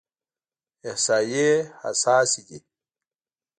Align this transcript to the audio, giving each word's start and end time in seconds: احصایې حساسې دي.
احصایې 0.89 1.49
حساسې 1.81 2.41
دي. 2.47 2.59